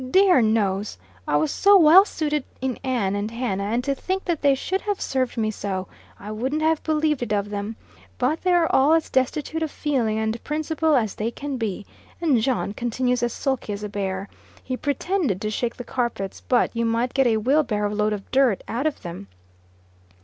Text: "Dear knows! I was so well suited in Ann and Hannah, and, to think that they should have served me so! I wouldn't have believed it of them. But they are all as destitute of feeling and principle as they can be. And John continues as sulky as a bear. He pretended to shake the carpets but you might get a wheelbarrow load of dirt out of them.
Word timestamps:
"Dear 0.09 0.41
knows! 0.41 0.97
I 1.27 1.37
was 1.37 1.51
so 1.51 1.77
well 1.77 2.05
suited 2.05 2.43
in 2.59 2.77
Ann 2.83 3.15
and 3.15 3.29
Hannah, 3.29 3.65
and, 3.65 3.83
to 3.83 3.93
think 3.93 4.25
that 4.25 4.41
they 4.41 4.55
should 4.55 4.81
have 4.81 4.99
served 4.99 5.37
me 5.37 5.51
so! 5.51 5.87
I 6.19 6.31
wouldn't 6.31 6.63
have 6.63 6.81
believed 6.81 7.21
it 7.21 7.31
of 7.31 7.51
them. 7.51 7.75
But 8.17 8.41
they 8.41 8.51
are 8.51 8.65
all 8.71 8.93
as 8.93 9.11
destitute 9.11 9.61
of 9.61 9.69
feeling 9.69 10.17
and 10.17 10.43
principle 10.43 10.95
as 10.95 11.13
they 11.13 11.29
can 11.29 11.57
be. 11.57 11.85
And 12.19 12.41
John 12.41 12.73
continues 12.73 13.21
as 13.21 13.31
sulky 13.33 13.73
as 13.73 13.83
a 13.83 13.89
bear. 13.89 14.27
He 14.63 14.75
pretended 14.75 15.39
to 15.41 15.51
shake 15.51 15.75
the 15.75 15.83
carpets 15.83 16.41
but 16.49 16.75
you 16.75 16.83
might 16.83 17.13
get 17.13 17.27
a 17.27 17.37
wheelbarrow 17.37 17.93
load 17.93 18.11
of 18.13 18.31
dirt 18.31 18.63
out 18.67 18.87
of 18.87 19.03
them. 19.03 19.27